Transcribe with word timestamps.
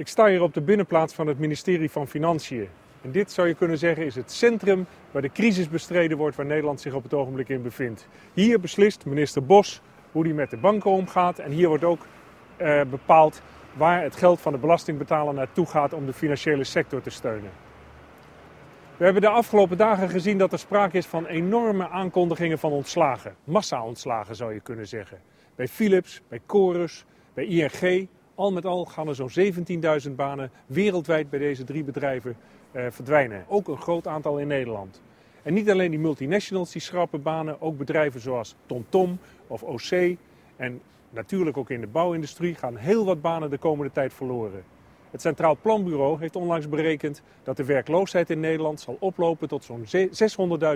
Ik 0.00 0.08
sta 0.08 0.26
hier 0.26 0.42
op 0.42 0.54
de 0.54 0.60
binnenplaats 0.60 1.14
van 1.14 1.26
het 1.26 1.38
ministerie 1.38 1.90
van 1.90 2.08
Financiën. 2.08 2.68
En 3.02 3.10
dit 3.12 3.32
zou 3.32 3.48
je 3.48 3.54
kunnen 3.54 3.78
zeggen 3.78 4.04
is 4.04 4.14
het 4.14 4.32
centrum 4.32 4.86
waar 5.10 5.22
de 5.22 5.32
crisis 5.32 5.68
bestreden 5.68 6.16
wordt 6.16 6.36
waar 6.36 6.46
Nederland 6.46 6.80
zich 6.80 6.94
op 6.94 7.02
het 7.02 7.14
ogenblik 7.14 7.48
in 7.48 7.62
bevindt. 7.62 8.08
Hier 8.34 8.60
beslist 8.60 9.04
minister 9.04 9.44
Bos 9.44 9.80
hoe 10.12 10.24
hij 10.24 10.32
met 10.32 10.50
de 10.50 10.56
banken 10.56 10.90
omgaat 10.90 11.38
en 11.38 11.50
hier 11.50 11.68
wordt 11.68 11.84
ook 11.84 12.06
eh, 12.56 12.80
bepaald 12.90 13.42
waar 13.72 14.02
het 14.02 14.16
geld 14.16 14.40
van 14.40 14.52
de 14.52 14.58
belastingbetaler 14.58 15.34
naartoe 15.34 15.66
gaat 15.66 15.92
om 15.92 16.06
de 16.06 16.12
financiële 16.12 16.64
sector 16.64 17.02
te 17.02 17.10
steunen. 17.10 17.50
We 18.96 19.04
hebben 19.04 19.22
de 19.22 19.28
afgelopen 19.28 19.76
dagen 19.76 20.08
gezien 20.08 20.38
dat 20.38 20.52
er 20.52 20.58
sprake 20.58 20.96
is 20.96 21.06
van 21.06 21.26
enorme 21.26 21.88
aankondigingen 21.88 22.58
van 22.58 22.72
ontslagen. 22.72 23.34
Massa-ontslagen 23.44 24.36
zou 24.36 24.54
je 24.54 24.60
kunnen 24.60 24.88
zeggen. 24.88 25.18
Bij 25.54 25.68
Philips, 25.68 26.20
bij 26.28 26.40
Chorus, 26.46 27.04
bij 27.34 27.44
ING. 27.44 28.08
Al 28.34 28.52
met 28.52 28.64
al 28.64 28.84
gaan 28.84 29.08
er 29.08 29.14
zo'n 29.14 29.52
17.000 30.08 30.14
banen 30.14 30.50
wereldwijd 30.66 31.30
bij 31.30 31.38
deze 31.38 31.64
drie 31.64 31.84
bedrijven 31.84 32.36
eh, 32.72 32.86
verdwijnen. 32.90 33.44
Ook 33.48 33.68
een 33.68 33.80
groot 33.80 34.06
aantal 34.06 34.38
in 34.38 34.46
Nederland. 34.46 35.00
En 35.42 35.54
niet 35.54 35.70
alleen 35.70 35.90
die 35.90 36.00
multinationals 36.00 36.72
die 36.72 36.80
schrappen 36.80 37.22
banen, 37.22 37.60
ook 37.60 37.78
bedrijven 37.78 38.20
zoals 38.20 38.54
TomTom 38.66 39.18
of 39.46 39.62
OC. 39.62 40.16
En 40.56 40.80
natuurlijk 41.10 41.56
ook 41.56 41.70
in 41.70 41.80
de 41.80 41.86
bouwindustrie 41.86 42.54
gaan 42.54 42.76
heel 42.76 43.04
wat 43.04 43.20
banen 43.20 43.50
de 43.50 43.58
komende 43.58 43.92
tijd 43.92 44.12
verloren. 44.12 44.64
Het 45.10 45.20
Centraal 45.20 45.56
Planbureau 45.62 46.18
heeft 46.18 46.36
onlangs 46.36 46.68
berekend 46.68 47.22
dat 47.42 47.56
de 47.56 47.64
werkloosheid 47.64 48.30
in 48.30 48.40
Nederland 48.40 48.80
zal 48.80 48.96
oplopen 49.00 49.48
tot 49.48 49.64
zo'n 49.64 49.84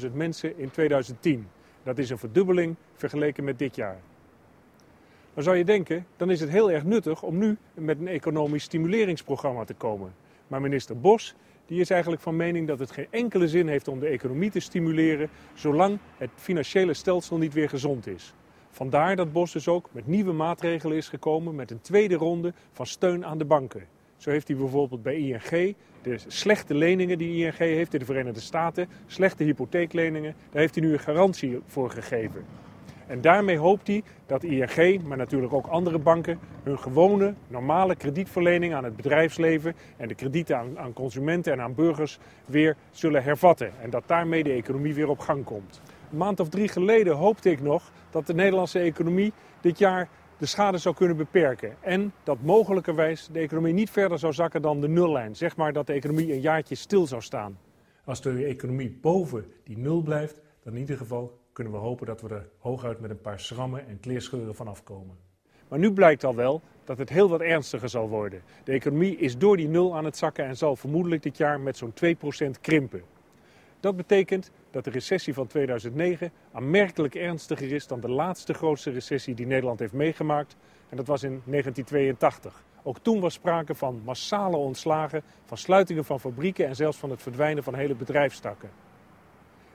600.000 0.00 0.12
mensen 0.12 0.58
in 0.58 0.70
2010. 0.70 1.48
Dat 1.82 1.98
is 1.98 2.10
een 2.10 2.18
verdubbeling 2.18 2.76
vergeleken 2.94 3.44
met 3.44 3.58
dit 3.58 3.76
jaar. 3.76 4.00
Dan 5.34 5.42
zou 5.42 5.56
je 5.56 5.64
denken, 5.64 6.06
dan 6.16 6.30
is 6.30 6.40
het 6.40 6.50
heel 6.50 6.70
erg 6.70 6.84
nuttig 6.84 7.22
om 7.22 7.38
nu 7.38 7.56
met 7.74 7.98
een 7.98 8.08
economisch 8.08 8.64
stimuleringsprogramma 8.64 9.64
te 9.64 9.74
komen. 9.74 10.14
Maar 10.46 10.60
minister 10.60 11.00
Bos 11.00 11.34
die 11.66 11.80
is 11.80 11.90
eigenlijk 11.90 12.22
van 12.22 12.36
mening 12.36 12.68
dat 12.68 12.78
het 12.78 12.90
geen 12.90 13.06
enkele 13.10 13.48
zin 13.48 13.68
heeft 13.68 13.88
om 13.88 14.00
de 14.00 14.06
economie 14.06 14.50
te 14.50 14.60
stimuleren 14.60 15.28
zolang 15.54 15.98
het 16.16 16.30
financiële 16.34 16.94
stelsel 16.94 17.38
niet 17.38 17.52
weer 17.52 17.68
gezond 17.68 18.06
is. 18.06 18.34
Vandaar 18.70 19.16
dat 19.16 19.32
Bos 19.32 19.52
dus 19.52 19.68
ook 19.68 19.88
met 19.92 20.06
nieuwe 20.06 20.32
maatregelen 20.32 20.96
is 20.96 21.08
gekomen 21.08 21.54
met 21.54 21.70
een 21.70 21.80
tweede 21.80 22.14
ronde 22.14 22.52
van 22.72 22.86
steun 22.86 23.26
aan 23.26 23.38
de 23.38 23.44
banken. 23.44 23.86
Zo 24.16 24.30
heeft 24.30 24.48
hij 24.48 24.56
bijvoorbeeld 24.56 25.02
bij 25.02 25.16
ING 25.16 25.74
de 26.02 26.18
slechte 26.26 26.74
leningen 26.74 27.18
die 27.18 27.44
ING 27.44 27.56
heeft 27.56 27.92
in 27.92 27.98
de 27.98 28.04
Verenigde 28.04 28.40
Staten, 28.40 28.88
slechte 29.06 29.44
hypotheekleningen, 29.44 30.34
daar 30.50 30.60
heeft 30.60 30.74
hij 30.74 30.84
nu 30.84 30.92
een 30.92 30.98
garantie 30.98 31.60
voor 31.66 31.90
gegeven. 31.90 32.44
En 33.12 33.20
daarmee 33.20 33.58
hoopt 33.58 33.86
hij 33.86 34.02
dat 34.26 34.42
ING, 34.42 35.02
maar 35.02 35.16
natuurlijk 35.16 35.52
ook 35.52 35.66
andere 35.66 35.98
banken, 35.98 36.38
hun 36.62 36.78
gewone, 36.78 37.34
normale 37.48 37.96
kredietverlening 37.96 38.74
aan 38.74 38.84
het 38.84 38.96
bedrijfsleven 38.96 39.74
en 39.96 40.08
de 40.08 40.14
kredieten 40.14 40.58
aan, 40.58 40.78
aan 40.78 40.92
consumenten 40.92 41.52
en 41.52 41.60
aan 41.60 41.74
burgers 41.74 42.18
weer 42.44 42.76
zullen 42.90 43.22
hervatten. 43.22 43.72
En 43.80 43.90
dat 43.90 44.02
daarmee 44.06 44.42
de 44.42 44.52
economie 44.52 44.94
weer 44.94 45.08
op 45.08 45.18
gang 45.18 45.44
komt. 45.44 45.80
Een 46.10 46.16
maand 46.16 46.40
of 46.40 46.48
drie 46.48 46.68
geleden 46.68 47.16
hoopte 47.16 47.50
ik 47.50 47.60
nog 47.60 47.90
dat 48.10 48.26
de 48.26 48.34
Nederlandse 48.34 48.78
economie 48.78 49.32
dit 49.60 49.78
jaar 49.78 50.08
de 50.38 50.46
schade 50.46 50.78
zou 50.78 50.94
kunnen 50.94 51.16
beperken. 51.16 51.76
En 51.80 52.12
dat 52.22 52.42
mogelijkerwijs 52.42 53.28
de 53.32 53.38
economie 53.38 53.72
niet 53.72 53.90
verder 53.90 54.18
zou 54.18 54.32
zakken 54.32 54.62
dan 54.62 54.80
de 54.80 54.88
nullijn. 54.88 55.36
Zeg 55.36 55.56
maar 55.56 55.72
dat 55.72 55.86
de 55.86 55.92
economie 55.92 56.32
een 56.32 56.40
jaartje 56.40 56.74
stil 56.74 57.06
zou 57.06 57.22
staan. 57.22 57.58
Als 58.04 58.22
de 58.22 58.44
economie 58.44 58.98
boven 59.00 59.44
die 59.64 59.78
nul 59.78 60.02
blijft, 60.02 60.40
dan 60.62 60.72
in 60.72 60.80
ieder 60.80 60.96
geval 60.96 61.40
kunnen 61.52 61.72
we 61.72 61.78
hopen 61.78 62.06
dat 62.06 62.20
we 62.20 62.28
er 62.28 62.48
hooguit 62.58 63.00
met 63.00 63.10
een 63.10 63.20
paar 63.20 63.40
schrammen 63.40 63.86
en 63.86 64.00
kleerscheuren 64.00 64.54
van 64.54 64.68
afkomen. 64.68 65.16
Maar 65.68 65.78
nu 65.78 65.92
blijkt 65.92 66.24
al 66.24 66.34
wel 66.34 66.62
dat 66.84 66.98
het 66.98 67.08
heel 67.08 67.28
wat 67.28 67.40
ernstiger 67.40 67.88
zal 67.88 68.08
worden. 68.08 68.42
De 68.64 68.72
economie 68.72 69.16
is 69.16 69.38
door 69.38 69.56
die 69.56 69.68
nul 69.68 69.96
aan 69.96 70.04
het 70.04 70.16
zakken 70.16 70.44
en 70.44 70.56
zal 70.56 70.76
vermoedelijk 70.76 71.22
dit 71.22 71.36
jaar 71.36 71.60
met 71.60 71.76
zo'n 71.76 71.92
2% 72.04 72.60
krimpen. 72.60 73.02
Dat 73.80 73.96
betekent 73.96 74.50
dat 74.70 74.84
de 74.84 74.90
recessie 74.90 75.34
van 75.34 75.46
2009 75.46 76.32
aanmerkelijk 76.52 77.14
ernstiger 77.14 77.72
is 77.72 77.86
dan 77.86 78.00
de 78.00 78.08
laatste 78.08 78.54
grootste 78.54 78.90
recessie 78.90 79.34
die 79.34 79.46
Nederland 79.46 79.78
heeft 79.78 79.92
meegemaakt. 79.92 80.56
En 80.88 80.96
dat 80.96 81.06
was 81.06 81.22
in 81.22 81.42
1982. 81.44 82.64
Ook 82.82 82.98
toen 82.98 83.20
was 83.20 83.34
sprake 83.34 83.74
van 83.74 84.02
massale 84.04 84.56
ontslagen, 84.56 85.22
van 85.44 85.56
sluitingen 85.56 86.04
van 86.04 86.20
fabrieken 86.20 86.66
en 86.66 86.76
zelfs 86.76 86.98
van 86.98 87.10
het 87.10 87.22
verdwijnen 87.22 87.62
van 87.62 87.74
hele 87.74 87.94
bedrijfstakken. 87.94 88.70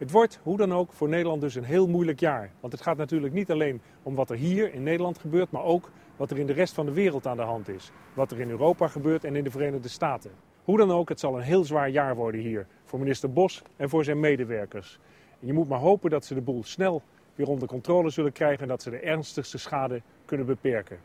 Het 0.00 0.10
wordt, 0.10 0.40
hoe 0.42 0.56
dan 0.56 0.72
ook, 0.72 0.92
voor 0.92 1.08
Nederland 1.08 1.40
dus 1.40 1.54
een 1.54 1.64
heel 1.64 1.88
moeilijk 1.88 2.20
jaar. 2.20 2.50
Want 2.60 2.72
het 2.72 2.82
gaat 2.82 2.96
natuurlijk 2.96 3.32
niet 3.32 3.50
alleen 3.50 3.80
om 4.02 4.14
wat 4.14 4.30
er 4.30 4.36
hier 4.36 4.74
in 4.74 4.82
Nederland 4.82 5.18
gebeurt, 5.18 5.50
maar 5.50 5.62
ook 5.62 5.90
wat 6.16 6.30
er 6.30 6.38
in 6.38 6.46
de 6.46 6.52
rest 6.52 6.74
van 6.74 6.86
de 6.86 6.92
wereld 6.92 7.26
aan 7.26 7.36
de 7.36 7.42
hand 7.42 7.68
is. 7.68 7.90
Wat 8.14 8.30
er 8.30 8.40
in 8.40 8.50
Europa 8.50 8.88
gebeurt 8.88 9.24
en 9.24 9.36
in 9.36 9.44
de 9.44 9.50
Verenigde 9.50 9.88
Staten. 9.88 10.30
Hoe 10.64 10.78
dan 10.78 10.90
ook, 10.90 11.08
het 11.08 11.20
zal 11.20 11.36
een 11.36 11.42
heel 11.42 11.64
zwaar 11.64 11.88
jaar 11.88 12.16
worden 12.16 12.40
hier. 12.40 12.66
Voor 12.84 12.98
minister 12.98 13.32
Bos 13.32 13.62
en 13.76 13.88
voor 13.88 14.04
zijn 14.04 14.20
medewerkers. 14.20 14.98
En 15.40 15.46
je 15.46 15.52
moet 15.52 15.68
maar 15.68 15.78
hopen 15.78 16.10
dat 16.10 16.24
ze 16.24 16.34
de 16.34 16.40
boel 16.40 16.64
snel 16.64 17.02
weer 17.34 17.48
onder 17.48 17.68
controle 17.68 18.10
zullen 18.10 18.32
krijgen 18.32 18.62
en 18.62 18.68
dat 18.68 18.82
ze 18.82 18.90
de 18.90 19.00
ernstigste 19.00 19.58
schade 19.58 20.02
kunnen 20.24 20.46
beperken. 20.46 20.98